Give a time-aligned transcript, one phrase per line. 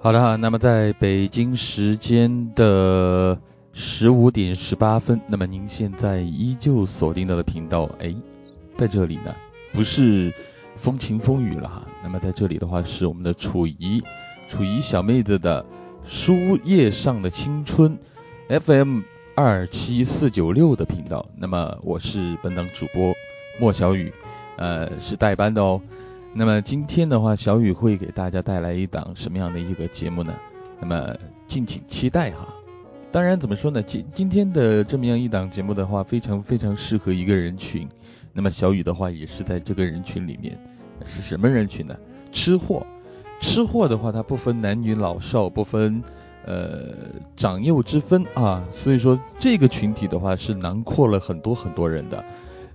[0.00, 3.38] 好的，那么在北京时间的
[3.74, 8.14] 十五点十八分，那么您现在依旧锁定到的频道，哎，
[8.74, 9.34] 在这里呢，
[9.74, 10.32] 不是
[10.78, 14.02] 风晴风雨了哈，那么在这里的话是我们的楚怡，
[14.48, 15.66] 楚怡小妹子的
[16.06, 17.98] 书页上的青春
[18.48, 19.00] FM
[19.34, 23.14] 二七四九六的频道，那么我是本档主播
[23.60, 24.12] 莫小雨，
[24.56, 25.80] 呃，是代班的哦。
[26.32, 30.32] 那么今天的话，小雨会给大家带来一档什么样的一个节目呢？
[30.80, 32.54] 那么敬请期待哈。
[33.10, 33.82] 当然怎么说呢？
[33.82, 37.88] 今今天的这么样一档节目的话，非常非常适合一个人群。
[38.34, 40.58] 那么小雨的话也是在这个人群里面，
[41.04, 41.96] 是什么人群呢？
[42.32, 42.86] 吃货。
[43.40, 46.02] 吃货的话，它不分男女老少，不分
[46.44, 46.94] 呃
[47.34, 48.62] 长幼之分啊。
[48.70, 52.24] 所以说这个群体的话是囊括了很多很多人的。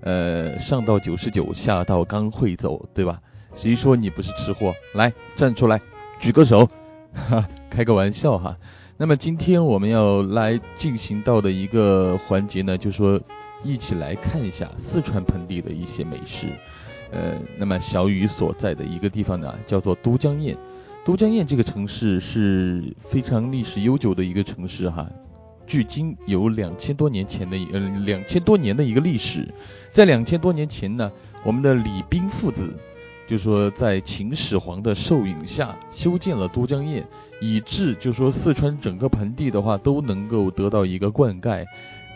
[0.02, 3.22] 呃，上到九十九，下到刚会走，对吧？
[3.56, 4.74] 谁说你不是吃货？
[4.96, 5.80] 来站出来，
[6.20, 6.68] 举个手，
[7.14, 8.58] 哈，开个玩笑哈。
[9.04, 13.20] 那么今天我们要来进行到的一个环节呢，就是说
[13.62, 16.48] 一起来看一下四川盆地的一些美食。
[17.12, 20.56] 呃，那么小雨所在的一个地方呢，叫做都江堰。
[21.04, 25.06] 都江堰这个城市是非常历史悠久的一个城市哈，
[25.68, 29.54] 距今有两千多年前的呃两千多年的一个历史。
[29.92, 31.12] 在两千多年前呢，
[31.44, 32.74] 我们的李冰父子。
[33.26, 37.06] 就说在秦始皇的授引下修建了都江堰，
[37.46, 41.66] 以致就说四川整个盆地的话都能够得到一个灌溉，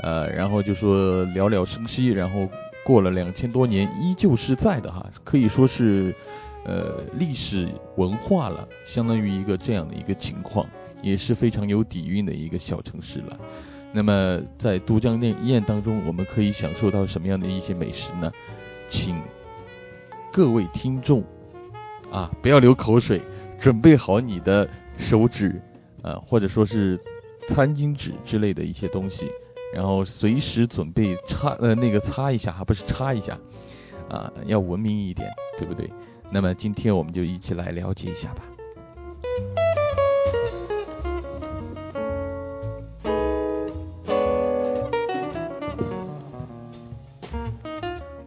[0.02, 2.48] 呃，然后就说了了生息，然后
[2.86, 6.16] 过了两千多年依旧是在的哈，可以说是
[6.64, 7.68] 呃历史
[7.98, 10.66] 文化了，相当于一个这样的一个情况，
[11.02, 13.38] 也是非常有底蕴的一个小城市了。
[13.92, 18.32] 那么在都江堰堰当中，我们可以享受到什么样的一些美食呢？
[18.88, 19.20] 请。
[20.32, 21.24] 各位听众
[22.12, 23.22] 啊，不要流口水，
[23.60, 25.62] 准备好你的手纸，
[26.02, 27.00] 呃，或者说是
[27.48, 29.32] 餐巾纸之类的一些东西，
[29.74, 33.40] 然后随时准备擦呃那个擦一下，还不是擦一下
[34.10, 35.90] 啊，要文明一点，对不对？
[36.30, 38.44] 那么今天我们就一起来了解一下吧。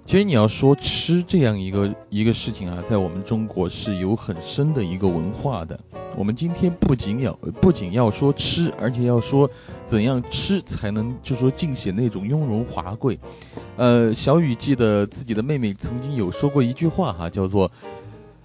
[0.07, 5.79] 其实你要说吃这样一个一个事情啊，在我们中国是有很深的一个文化的。
[6.17, 9.51] 我们今天不仅要不仅要说吃，而且要说
[9.87, 13.19] 怎样吃才能就说尽显那种雍容华贵。
[13.77, 17.71] 呃，小雨记得自己的妹妹曾经有说过一句话哈，叫做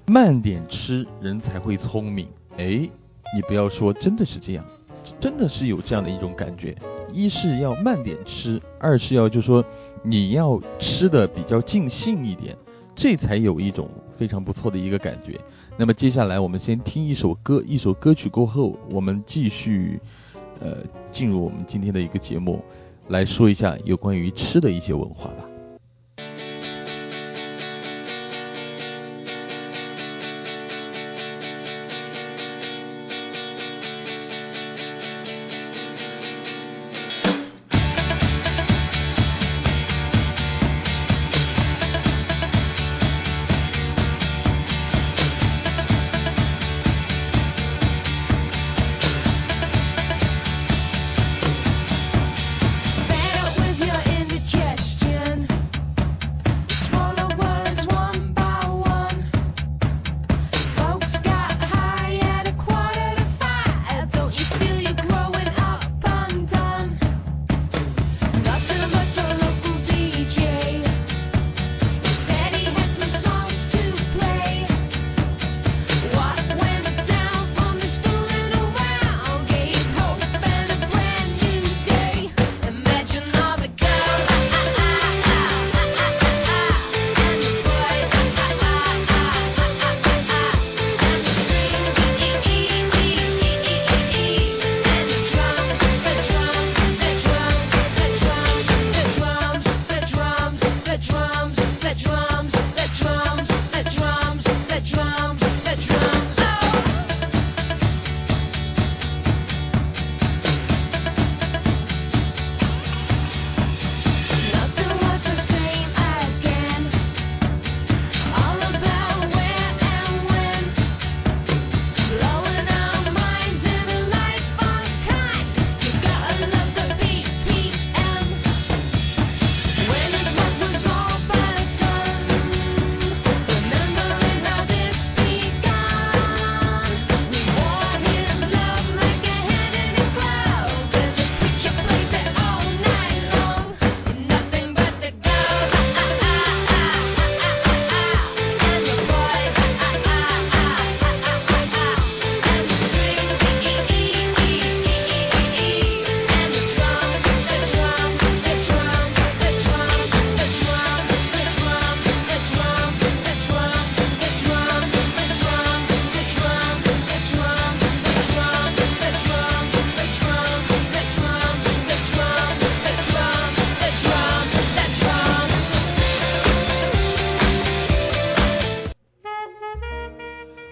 [0.05, 2.27] 慢点吃人才会聪明。
[2.57, 2.89] 哎，
[3.35, 4.65] 你不要说真的是这样，
[5.19, 6.75] 真的是有这样的一种感觉。
[7.11, 9.63] 一是要慢点吃，二是要就说。
[10.07, 12.55] 你要吃的比较尽兴一点，
[12.93, 15.41] 这才有一种非常不错的一个感觉。
[15.77, 19.99] 那么接下来我们先听一首歌，一首歌曲过后，我们继续
[20.59, 20.77] 呃
[21.11, 22.63] 进入我们今天的一个节目，
[23.07, 25.44] 来说一下有关于吃的一些文化吧。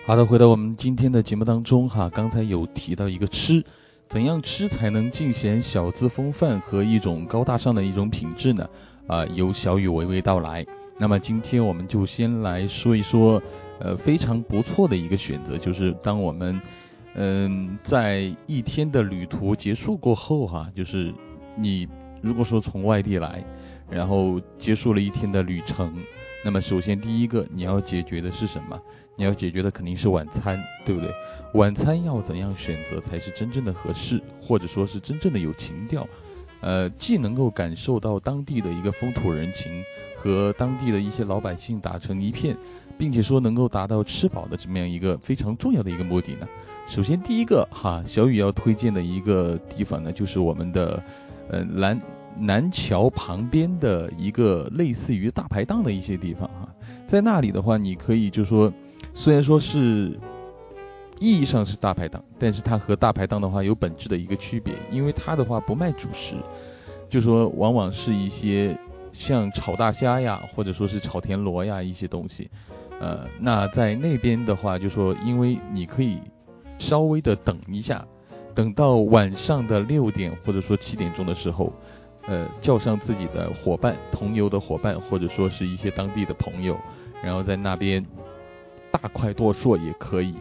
[0.06, 3.64] 好的，回到我们今天的节目当中哈，刚才有提到一个吃，
[4.10, 8.70] 怎样吃才能尽显小资风范和一种高大上的一种品质呢？
[9.08, 10.66] 啊，由小雨娓娓道来。
[10.98, 13.42] 那么今天我们就先来说一说，
[13.80, 16.60] 呃，非常不错的一个选择，就是当我们
[17.16, 21.14] 嗯在一天的旅途结束过后哈，就是
[21.56, 21.88] 你
[22.22, 23.42] 如果说从外地来，
[23.90, 25.96] 然后结束了一天的旅程，
[26.44, 28.81] 那么首先第一个你要解决的是什么？
[29.16, 31.10] 你要解决的肯定是晚餐，对不对？
[31.54, 36.07] 晚餐要怎样选择才是真正的合适，或者说是真正的有情调？
[36.62, 39.84] 呃，既能够感受到当地的一个风土人情，
[40.16, 42.57] 和当地的一些老百姓打成一片，
[42.98, 46.48] 并且说能够达到吃饱的这么样一个非常重要的一个目的呢？
[46.88, 51.04] 首先第一个哈，小雨要推荐的一个地方呢，就是我们的
[51.50, 52.01] 呃南
[52.38, 56.70] 南桥旁边的一个类似于大排档的一些地方哈，
[57.08, 58.72] 在那里的话，你可以就说。
[59.16, 60.18] 虽然说是
[61.20, 66.36] 意义上是大排档，但是它和大排档的话有本质的一个区别，因为它的话不卖主食，
[67.10, 68.76] 就说往往是一些
[69.12, 72.50] 像炒大虾呀，或者说是炒田螺呀一些东西，
[73.00, 76.18] 呃，那在那边的话就说，因为你可以
[76.80, 78.08] 稍微的等一下，
[78.56, 81.72] 等到晚上的六点或者说七点钟的时候，
[82.28, 86.78] 呃，叫上自己的伙伴、同游的伙伴，或者说是一些当地的朋友，
[87.24, 88.06] 然后在那边。
[88.92, 90.36] 大快朵硕也可以，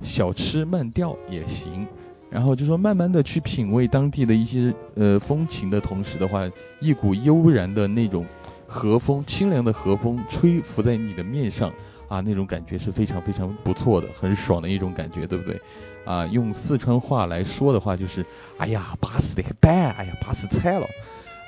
[0.00, 1.86] 小吃慢调也行。
[2.30, 6.50] 然后就说慢慢的去品味当地的一些呃风情的同时的话，
[6.80, 8.24] 一股悠然的那种
[8.66, 11.70] 和风，清凉的和风吹拂在你的面上
[12.08, 15.60] 啊，那种感觉是非常非常不错的，很爽的一种感觉，对不对？
[16.06, 18.24] 啊，用四川话来说的话就是，
[18.56, 20.86] 哎呀，巴死的蛋，哎呀，巴死菜了。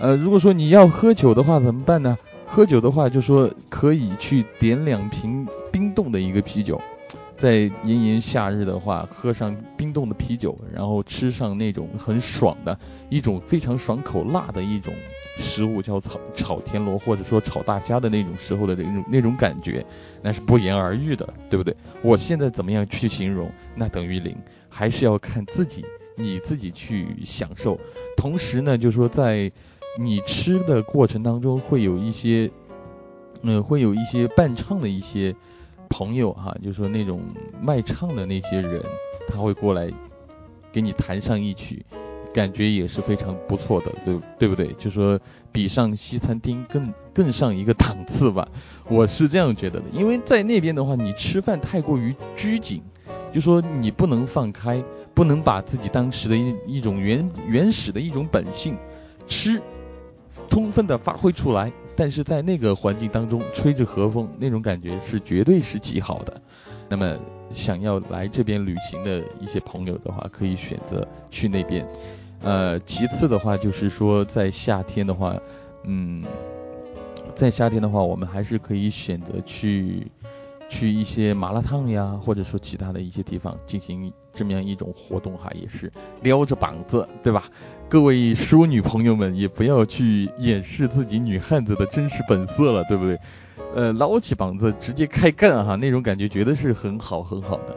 [0.00, 2.16] 呃，如果说你要喝酒的话怎么办呢？
[2.46, 5.46] 喝酒的话就说可以去点两瓶。
[5.72, 6.80] 冰冻的一个啤酒，
[7.32, 12.76] 在炎炎夏日的话，喝上冰冻的啤酒，然后吃上那种很爽的
[13.08, 14.92] 一种非常爽口辣的一种
[15.36, 19.86] 食物，叫炒炒田螺或者说炒大虾的那种时候的那种那种感觉，
[20.22, 21.76] 那是不言而喻的，对不对？
[22.02, 24.36] 我现在怎么样去形容，那等于零，
[24.68, 25.84] 还是要看自己
[26.16, 27.78] 你自己去享受。
[28.16, 29.52] 同时呢，就说在
[29.98, 32.50] 你吃的过程当中，会有一些，
[33.42, 35.34] 嗯，会有一些伴唱的一些。
[35.92, 37.20] 朋友哈，就说那种
[37.60, 38.80] 卖唱的那些人，
[39.26, 39.90] 他会过来
[40.70, 41.84] 给你弹上一曲，
[42.32, 44.72] 感觉也是非常不错的，对对不对？
[44.74, 45.18] 就说
[45.50, 48.46] 比上西餐厅更更上一个档次吧，
[48.88, 49.86] 我是这样觉得的。
[49.92, 52.80] 因为在那边的话，你吃饭太过于拘谨，
[53.32, 58.76] 就说你不能放开，不能把自己当时的一一种原原始的一种本性
[59.26, 59.60] 吃
[60.50, 61.72] 充分的发挥出来。
[61.96, 66.40] 但是在那个环境当中，吹着和风，那种感觉是绝对是极好的。
[66.88, 67.18] 那么
[67.50, 71.86] 想要来这边旅行的一些朋友的话，可以选择去那边。
[72.42, 75.36] 呃，其次的话就是说，在夏天的话，
[75.84, 76.24] 嗯，
[77.34, 80.06] 在夏天的话，我们还是可以选择去。
[80.70, 87.44] 去一些麻辣烫呀，或者说其他的一些地方进行这么样一种活动哈，也是撩着膀子，对吧？
[87.88, 93.18] 各位淑女朋友们也不要去掩饰自己女汉子的真实本色了，对不对？
[93.74, 97.76] 呃，捞起膀子直接开干哈，那种感觉绝对是很好很好的。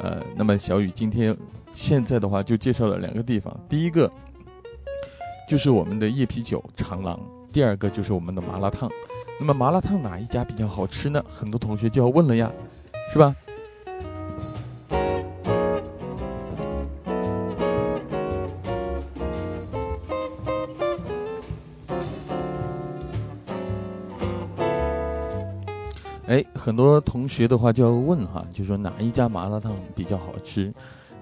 [0.00, 1.34] 呃，那么小雨今天
[1.74, 4.12] 现在的话就介绍了两个地方，第一个
[5.48, 7.18] 就是我们的夜啤酒长廊，
[7.50, 8.90] 第二个就是我们的麻辣烫。
[9.40, 11.22] 那么麻辣烫哪一家比较好吃呢？
[11.28, 12.50] 很多同学就要问了呀，
[13.12, 13.34] 是吧？
[26.26, 30.72] 哎，很多同学的话就要问哈，就说哪一家麻辣烫比较好吃？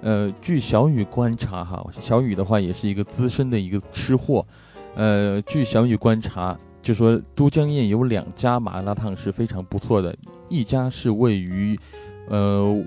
[0.01, 4.47] 呃，据小雨观察哈，小雨的话也是一个资深的一个吃货，
[4.95, 6.59] 呃，据小雨观察。
[6.83, 10.17] 就说都江堰有两家麻辣烫是非常不错的，
[10.49, 11.79] 一家是位于
[12.29, 12.85] 呃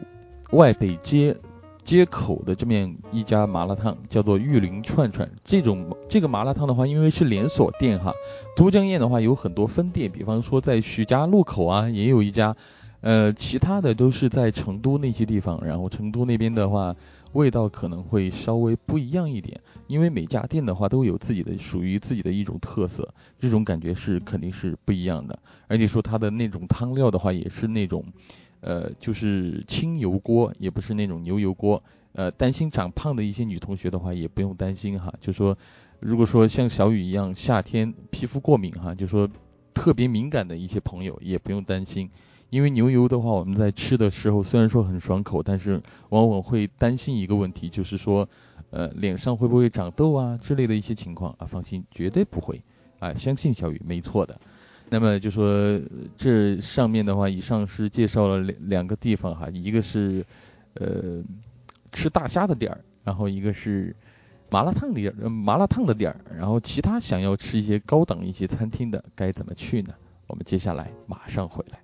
[0.52, 1.36] 外北街
[1.84, 5.30] 街口的这面一家麻辣烫，叫做玉林串串。
[5.46, 8.14] 这种这个麻辣烫的话，因为是连锁店哈，
[8.56, 12.56] 都江堰的话有很多分店，比方说在许家路口啊也有一家，
[13.02, 16.96] 呃其他的都是在成都那些地方，然后成都那边的话。
[17.36, 25.38] 味道可能会稍微不一样一点，因为每家店的话都有自己的属于自己的一种特色，这种感觉是肯定是不一样的。
[25.68, 28.06] 而且说它的那种汤料的话，也是那种，
[28.62, 31.84] 呃，就是清油锅，也不是那种牛油锅。
[32.14, 35.14] 呃，担心长胖的一些女同学的话，也不用担心哈。
[35.20, 35.58] 就说，
[36.00, 39.30] 如果说像小雨一样夏天皮肤过敏哈，就说
[39.74, 42.10] 特别敏感的一些朋友也不用担心，
[42.50, 48.30] 因为牛油的话，我们在吃的时候虽然说很爽口，但是往往会担心一个问题，就是说，
[48.70, 51.48] 呃，脸上会不会长痘啊之类的一些情况啊？
[51.48, 52.62] 放心，绝对不会
[53.00, 54.40] 啊，相信小雨没错的。
[54.90, 55.82] 那么就说
[56.18, 60.26] 这上面的话，以上是介绍了两两个地方哈，一个是
[60.76, 61.24] 呃
[61.92, 63.96] 吃大虾的点儿，然后一个是
[64.52, 69.96] 麻辣烫的点儿，麻辣烫的点儿，然后其他想要吃一些高档一些餐厅的该怎么去呢？
[70.28, 71.80] 我们接下来马上回来。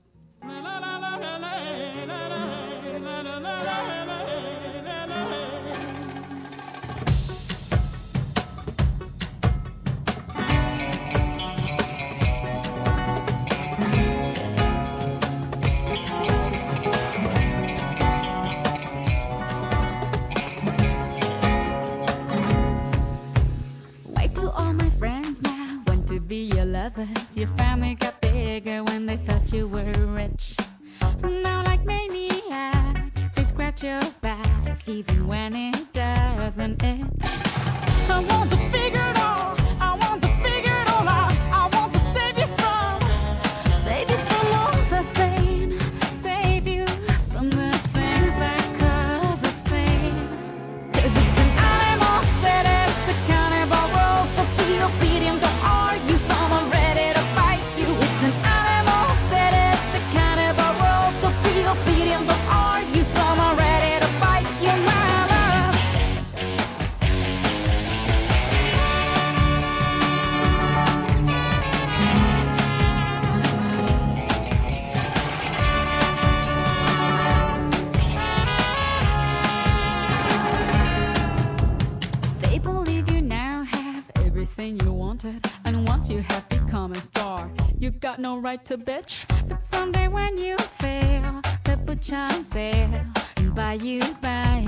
[26.82, 27.08] others.
[27.36, 29.94] Your family got bigger when they thought you were
[88.42, 89.26] right to bitch.
[89.48, 92.08] But someday when you fail, they put
[92.44, 93.02] sale
[93.38, 94.61] and buy you by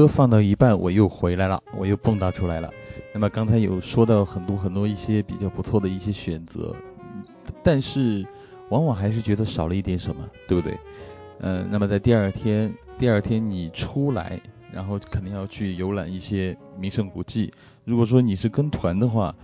[0.00, 2.72] 歌放到一半，我又回来了，我又蹦跶出来了。
[3.12, 6.74] 那么刚才有说到很多很多一些比较不错的一些选择，
[7.62, 8.26] 但是
[8.70, 10.78] 往往还是觉得少了一点什么，对不对？
[11.40, 14.40] 嗯，那么在第二天，第二天你出来，
[14.72, 17.52] 然后肯定要去游览一些名胜古迹。
[17.84, 19.34] 如果说你是跟团的话，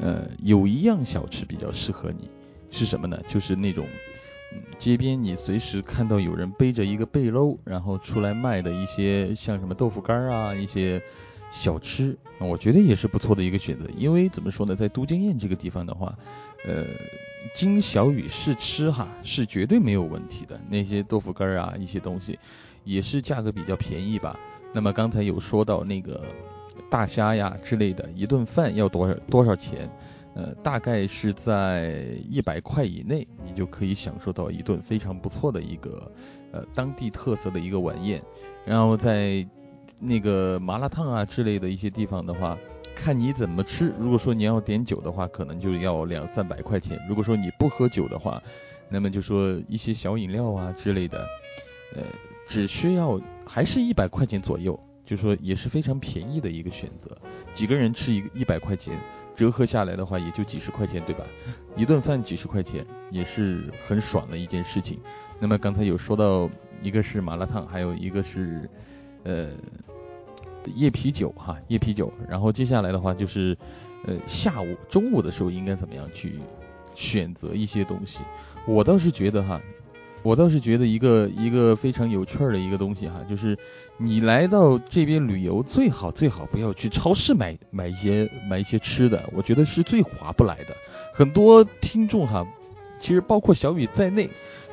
[0.00, 2.28] 呃，有一样小吃比较适合你，
[2.72, 3.16] 是什么呢？
[3.28, 3.86] 就是那种。
[4.78, 11.02] 街边你随时看到有人背着一个背篓，然后出来卖的一些像什么豆腐干啊，一些
[11.52, 13.86] 小吃，我觉得也是不错的一个选择。
[13.96, 16.18] 因为怎么说呢，在都江堰这个地方的话，
[16.66, 16.84] 呃，
[17.54, 20.60] 经小雨试吃哈，是绝对没有问题的。
[20.68, 22.38] 那些豆腐干啊，一些东西
[22.84, 24.38] 也是价格比较便宜吧。
[24.72, 26.22] 那么刚才有说到那个
[26.88, 29.90] 大虾呀之类的，一顿饭要多少多少钱？
[30.34, 36.10] 呃，大概是在一百块以内，你就可以享受到一顿非常不错的一个
[36.52, 38.22] 呃当地特色的一个晚宴。
[38.64, 39.44] 然后在
[39.98, 42.56] 那个麻辣烫啊之类的一些地方的话，
[42.94, 43.92] 看你怎么吃。
[43.98, 48.40] 如果说你要点酒的话，可能就要两三百块钱；如果说你不喝酒的话，
[48.88, 51.26] 那么就说一些小饮料啊之类的，
[51.96, 52.02] 呃，
[52.46, 57.16] 只需要还是一百块钱左右，就说也是非常便宜的一个选择。
[57.52, 58.96] 几个人吃一个一百块钱。
[59.40, 61.24] 折合下来的话，也就几十块钱，对吧？
[61.74, 65.00] 一顿饭几十块钱，也是很爽的一件事情。
[65.38, 66.50] 那么刚才有说到，
[66.82, 68.68] 一个是麻辣烫，还有一个是
[69.24, 69.48] 呃
[70.74, 72.12] 夜啤酒哈，夜啤酒。
[72.28, 73.56] 然后接下来的话就是
[74.04, 76.38] 呃下午、中午的时候应该怎么样去
[76.94, 78.22] 选择一些东西？
[78.66, 79.58] 我倒是觉得哈，
[80.22, 83.56] 我倒是觉得一个一个非常有趣儿的一个东西哈，就是
[83.96, 90.76] 你来到这边旅游，最好最好不要去超市买买一些买一些吃的，我觉得是最划不来的。
[91.14, 92.46] 很多听众哈，
[92.98, 94.28] 其实包括小雨在内，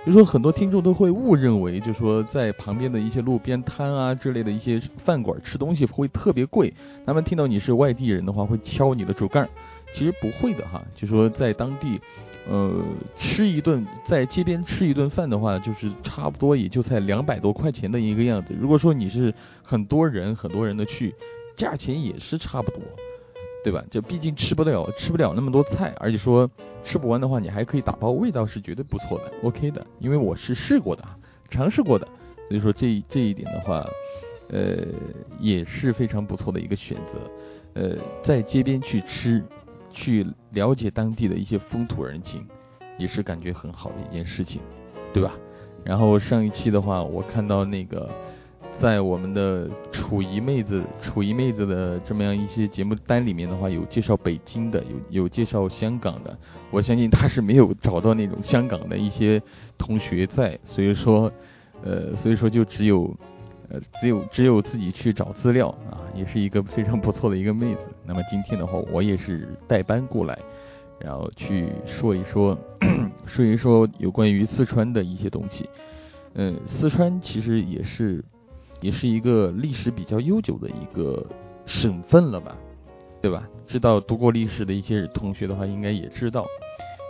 [0.08, 6.74] 就说很多听众都会误认为，就说在旁边的一些路边摊啊之类的一些饭馆吃东西会特别贵，
[7.06, 9.46] 他们听到你是外地人的话会敲你的竹杠，
[9.94, 12.00] 其实不会的哈，就说在当地。
[12.50, 12.82] 呃，
[13.18, 18.56] 吃一顿在街边吃一顿饭的话，就是差不多也就才两百多块钱的一个样子。
[18.58, 21.14] 如果说你是很多人很多人的去，
[21.58, 22.80] 价钱也是差不多，
[23.68, 23.84] 对吧？
[23.92, 26.50] 就毕竟吃不了吃不了那么多菜，而且说
[26.86, 29.86] 吃不完的话，你还可以打包，味道是绝对不错的，OK 的。
[30.00, 31.04] 因为我是试过的，
[31.50, 32.08] 尝试过的，
[32.48, 33.86] 所以说这这一点的话，
[34.48, 34.86] 呃，
[35.38, 37.20] 也是非常不错的一个选择。
[37.74, 39.44] 呃，在街边去吃。
[39.90, 42.48] 去了解当地的一些风土人情，
[43.00, 44.62] 也是感觉很好的一件事情，
[45.12, 45.34] 对吧？
[45.84, 48.08] 然后上一期的话，我看到那个
[48.78, 56.38] 在我们的楚怡妹子、楚怡妹子的这么样一些节目单里面的话，有介绍北京的，有有介绍香港的。
[56.70, 59.42] 我相信他是没有找到那种香港的一些
[59.80, 61.32] 同学在，所以说，
[61.84, 63.14] 呃，所以说就只有。
[63.70, 67.90] 呃，只有只有自己去找资料啊，也是一个非常不错的一个妹子。
[68.06, 70.40] 那么今天的话，我也是代班过来，
[71.02, 72.58] 然后去说一说，
[73.26, 75.70] 说一说有关于四川的一些东西。
[76.36, 78.24] 嗯，四川其实也是
[78.82, 81.26] 也是一个历史比较悠久的一个
[81.66, 82.56] 省份了吧，
[83.22, 83.48] 对吧？
[83.66, 86.46] 知道读过历史的一些同学的话，应该也知道，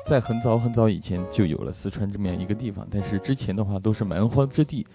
[0.05, 4.85] 在很早很早以前就有了四川这么样一个地方，但是之前的话都是蛮荒之地。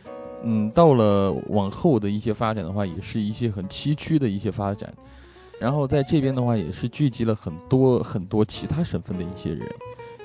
[0.44, 4.92] 嗯，到了往后的一些发展的话，也是一些很崎岖的一些发展。
[5.60, 9.68] 然后在这边的话，也是聚集了很多很多其他省份的一些人。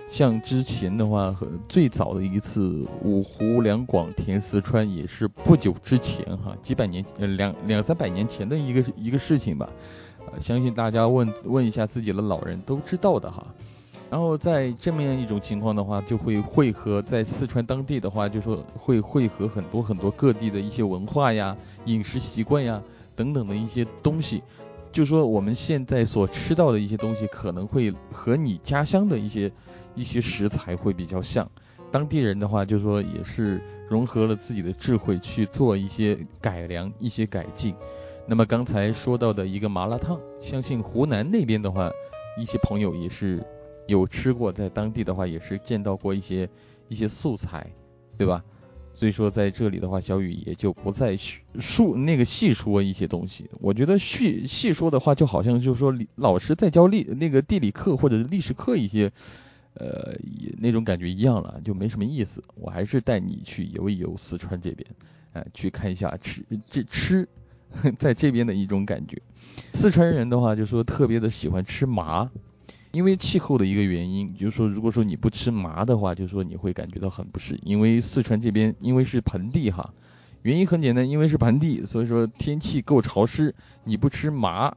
[0.08, 9.70] 像之前的话，和最早的一次五湖两广填四川，也是不久之前哈，几百年呃两两三百年前的一个一个事情吧。
[10.32, 13.46] 呃，相信大家问问一下自己的老人都知道的哈。
[14.10, 22.82] 然后在这么样一种情况的话，就会汇合在四川当地的话，就说会汇合很多很多各地的一些文化呀、饮食习惯呀
[23.14, 24.42] 等等的一些东西。
[24.92, 29.52] 就说我们现在所吃到的一些东西，可能会和你家乡的一些
[29.96, 31.50] 一些食材会比较像。
[31.92, 37.76] 当地人的话，就说也是融合了自己的智慧去做一些改良、一些改进。
[38.26, 41.92] 那么刚才说到的一个麻辣烫，相信湖南那边的话，
[42.38, 43.44] 一些朋友也是。
[43.88, 46.50] 有吃过，在当地的话也是见到过一些
[46.90, 47.66] 一些素材，
[48.18, 48.44] 对吧？
[48.98, 51.16] 所以说在这里的话，小雨也就不再
[51.60, 53.48] 述那个细说一些东西。
[53.60, 59.12] 我觉得细细说的话，就好像就是说老师在教历那个地理课或者历史课一些，
[59.76, 60.18] 呃，
[60.58, 62.44] 那种感觉一样了，就没什么意思。
[62.56, 64.90] 我还是带你去游一游四川这边，
[65.34, 67.30] 哎，去看一下吃这吃
[68.00, 69.22] 在这边的一种感觉。
[69.74, 72.32] 四川人的话，就说特别的喜欢吃麻。
[72.92, 77.60] 因为气候的一个原因，就是说，如果说你不吃麻的话，就是说你会感觉到很不适。
[77.64, 79.94] 因为四川这边因为是盆地哈，
[80.42, 83.54] 原因很简单，因为是盆地，所以说天气够潮湿。
[83.84, 84.76] 你不吃麻，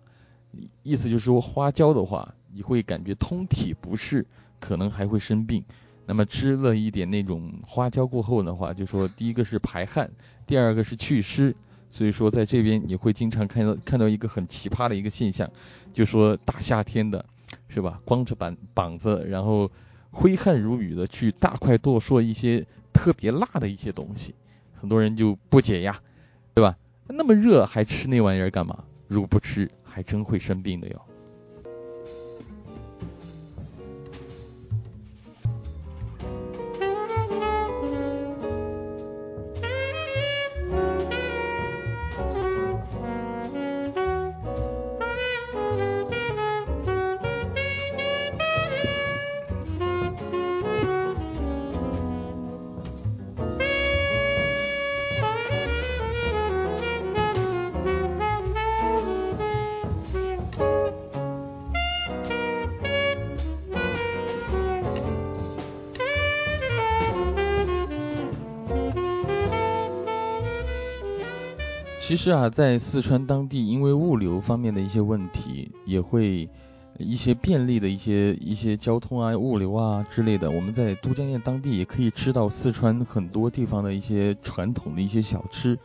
[0.83, 4.27] 意思就是说花椒的话，你会感觉通体不适，
[4.59, 5.65] 可能还会生病。
[6.07, 10.11] 那么吃了一点那种花椒过后的话，就说第一个是排汗，
[10.47, 11.55] 第二个是祛湿。
[11.93, 15.51] 所以说在这边你会经常看到看到一个很奇葩的一个现象，
[15.93, 17.25] 就说大夏天的。
[17.71, 18.01] 是吧？
[18.05, 19.71] 光着膀膀子，然后
[20.11, 24.35] 挥汗如雨的去大快朵硕一些特别辣的一些东西，
[24.75, 26.01] 很多人就不解呀，
[26.53, 26.77] 对吧？
[27.07, 28.85] 那么热还吃那玩意儿干嘛？
[29.07, 31.01] 如果不吃，还真会生病的哟。
[72.11, 76.51] 其实啊，在四川当地，因为物流方面的一些问题，也会
[76.99, 80.51] 一些便利的一些一些交通啊、物流啊之类的。
[80.51, 85.79] 我们在都江堰当地也可以吃到四川很多地方的一些传统的一些小吃，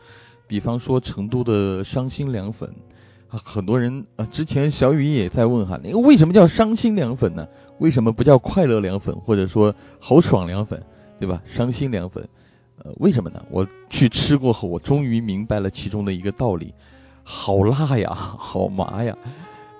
[0.48, 2.74] 比方说成都的伤心凉粉
[3.28, 7.46] 啊，很多人啊，之前小雨也在问哈，那个为什么叫伤心凉粉呢？
[7.78, 10.82] 为什么不叫快乐凉粉或者说豪爽凉粉，
[11.20, 11.40] 对吧？
[11.44, 12.28] 伤心凉粉。
[12.84, 13.44] 呃，为什么呢？
[13.50, 16.74] 我去吃过后，我终于明白了其中的一个道理，
[17.24, 19.16] 好辣呀，好麻呀，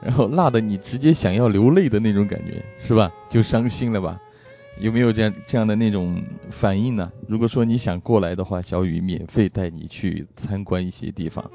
[0.01, 3.13] 然后辣的你直接想要流泪的那种感觉，是吧？
[3.29, 4.21] 就伤心了吧？
[4.79, 7.11] 有没有这样这样的那种反应呢？
[7.29, 11.51] 如果说你想过来的话，小雨免费带你去参观一些地方，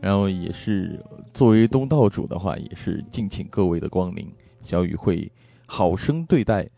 [0.00, 4.30] 然后也是作为东道主的话，也是敬请各位的光临，
[4.60, 5.32] 小雨会
[5.64, 6.68] 好生对待，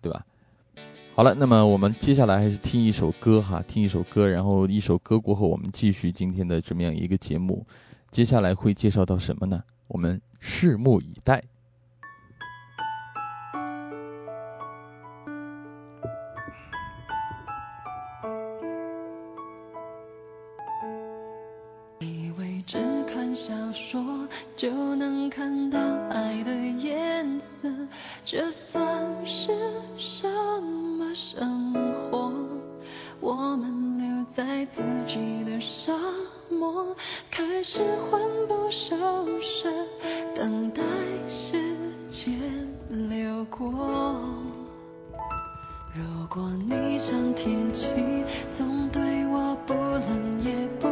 [0.00, 0.26] 对吧？
[1.16, 7.64] 好了，那么我们接下来还是听一首歌哈，听一首歌，然后一首歌过后，我们继续今天的这么样一个节目。
[8.10, 9.62] 接下来会介绍到什么呢？
[9.86, 11.44] 我们拭目以待。
[46.34, 47.86] 果你像天气，
[48.50, 50.83] 总对我不冷也不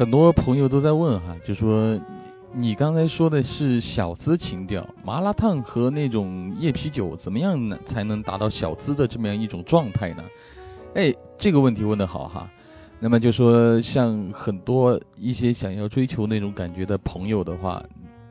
[0.00, 2.00] 很多朋友都在问哈，就说
[2.54, 10.24] 你刚才说的是小资情调，麻辣烫和那种夜啤酒怎么样呢才能达到小资的这么样一种状态呢？
[10.94, 12.50] 哎，这个问题问得好哈。
[12.98, 17.84] 那么就说像很多一些想要追求那种感觉的朋友的话，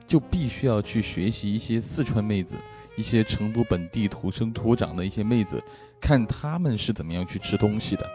[0.08, 2.55] 就必须要去学习一些四川妹子，
[2.95, 5.63] 一些成都本地土生土长的一些妹子，
[6.01, 8.10] 看她们是怎么样去吃东西的。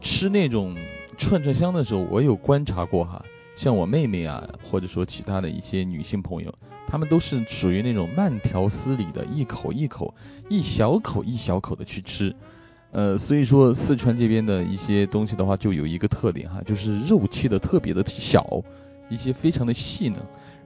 [0.00, 0.76] 吃那种
[1.16, 3.24] 串串香的时候，我有观察过哈，
[3.56, 6.54] 像我妹妹啊，或者说其他的一些女性朋友，
[6.86, 10.14] 她们都是属于那种慢条斯理的，一口一口、
[10.48, 12.34] 一小口一小口的去吃。
[12.92, 18.62] 呃，所以说四川这边的一些东西的话，就有一个特点哈，就是肉切的特别的小，
[19.10, 20.18] 一些非常的细嫩，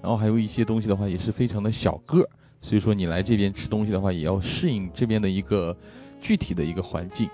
[0.02, 2.28] 然后还有一些东西的话也是非常的小个儿。
[2.60, 5.76] 所以说你来这边吃东西的话，也要适应这边的一个
[6.20, 7.30] 具体的一个环境。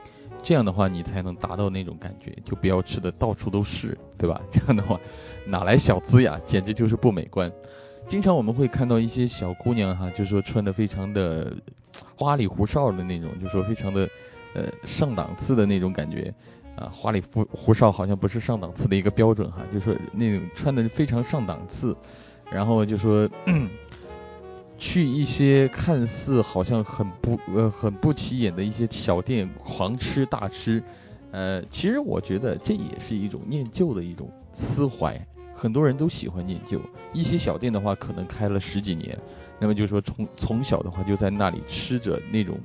[0.47, 4.41] 这样的话，你才能达到那种感觉，就不要吃的到处都是，对吧？
[4.53, 5.01] 这样的话，
[5.45, 6.41] 哪来小资呀？
[6.47, 7.51] 简直就是不美观。
[8.07, 11.53] 经常我们会看到一些小姑娘哈，就说穿的非常的
[12.17, 14.09] 花里胡哨的那种，就说非常的
[14.55, 16.33] 呃上档次的那种感觉
[16.77, 21.97] 啊，花里胡胡哨好像不是上档次的一个标准哈，就说那种穿的非常上档次，
[22.53, 23.29] 然后就说。
[24.97, 30.83] 去一些看似好像很不呃很不起眼的一些小店狂吃大吃，
[31.33, 35.21] 呃，其实我觉得这也是一种念旧的一种思怀，
[35.55, 36.81] 很多人都喜欢念旧。
[37.13, 39.19] 一些小店的话，可能开了十几年，
[39.61, 42.59] 那么就是说从从小的话就在那里吃着那种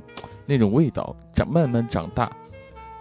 [0.46, 2.32] 那种味道，长慢慢长大，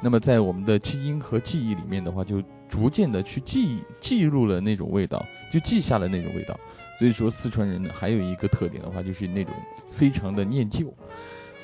[0.01, 6.59] 那么在我们的基因和记忆里面的话，就逐渐的去记记录了那种味道，就记下了那种味道。
[7.01, 9.55] 所以说四川人，还有一个特点的话，就是那种
[9.91, 10.93] 非常的念旧。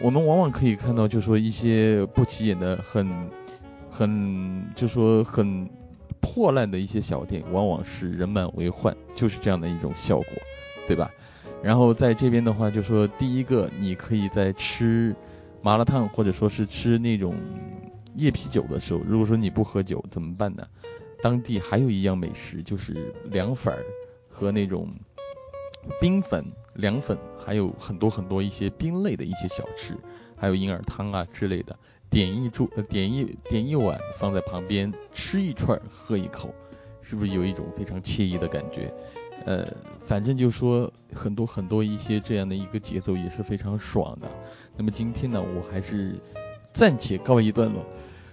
[0.00, 3.06] 我们往往可以看到，就说一些不起眼的、很
[3.90, 5.68] 很就说很
[6.22, 10.26] 破烂的一些小店，往往是人满为患，就是这样的一种效果，
[10.86, 11.10] 对吧？
[11.62, 15.14] 然后在这边的话，就说第一个，你可以在吃
[15.60, 17.34] 麻辣烫或者说是吃那种
[18.14, 20.66] 夜啤酒的时候，如果说你不喝酒怎么办呢？
[21.22, 23.84] 当地还有一样美食，就是凉粉儿
[24.30, 24.88] 和那种
[26.00, 26.44] 冰粉、
[26.74, 29.96] 凉粉，还有很多很多一些冰类的一些小吃，
[30.36, 31.76] 还有银耳汤啊之类的，
[32.10, 36.54] 点一注，呃点一点一碗放在旁边，吃一串，喝一口，
[37.02, 38.92] 是不是有一种非常惬意的感觉？
[39.44, 39.64] 呃，
[40.00, 44.28] 反正就说很多很多一些这样的一个节奏也是非常爽的。
[44.76, 46.18] 那么今天呢，我还是
[46.72, 47.84] 暂且告一段落。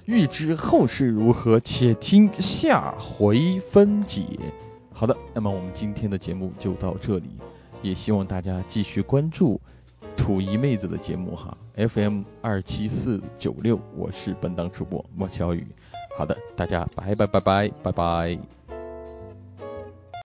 [0.05, 4.23] 欲知后事如何，且听下回分解。
[4.93, 7.29] 好的，那么我们今天的节目就到这里，
[7.81, 9.59] 也希望大家继续关注
[10.15, 15.67] 楚姨妹子的节目哈，FM 二七四九六，我是本档主播莫小雨。
[16.17, 18.62] 好的，大家拜拜拜拜拜拜。